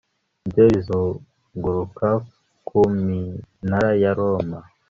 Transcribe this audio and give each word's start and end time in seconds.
Ibyo 0.47 0.63
bizunguruka 0.71 2.07
ku 2.67 2.77
minara 3.05 3.91
ya 4.01 4.11
Roma 4.17 4.59